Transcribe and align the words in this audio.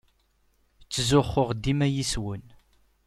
Ttzuxxuɣ 0.81 1.49
dima 1.63 1.87
yes-wen. 1.93 2.43